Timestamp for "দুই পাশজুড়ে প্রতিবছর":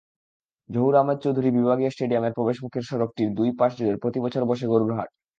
3.37-4.43